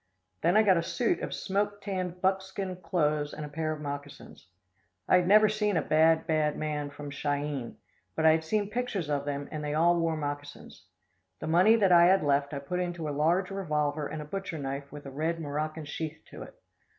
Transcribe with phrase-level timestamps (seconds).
[0.41, 4.47] Then I got a suit of smoke tanned buckskin clothes and a pair of moccasins.
[5.07, 7.75] I had never seen a bad, bad man from Chi eene,
[8.15, 10.87] but I had seen pictures of them and they all wore moccasins.
[11.37, 14.57] The money that I had left I put into a large revolver and a butcher
[14.57, 16.55] knife with a red Morocco sheath to it.